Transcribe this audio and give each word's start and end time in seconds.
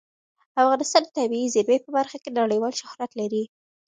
افغانستان 0.61 1.01
د 1.05 1.09
طبیعي 1.17 1.47
زیرمې 1.55 1.77
په 1.83 1.89
برخه 1.97 2.17
کې 2.23 2.29
نړیوال 2.39 2.73
شهرت 2.81 3.11
لري. 3.19 3.43